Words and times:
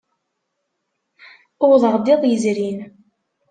Uwḍeɣ-d 1.63 2.07
iḍ 2.13 2.21
yezrin. 2.29 2.79